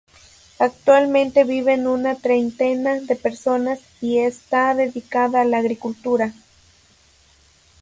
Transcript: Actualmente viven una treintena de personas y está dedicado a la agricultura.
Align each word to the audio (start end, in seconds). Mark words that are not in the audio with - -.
Actualmente 0.57 1.43
viven 1.43 1.85
una 1.85 2.15
treintena 2.15 2.99
de 2.99 3.15
personas 3.15 3.81
y 4.01 4.17
está 4.17 4.73
dedicado 4.73 5.37
a 5.37 5.43
la 5.45 5.59
agricultura. 5.59 6.33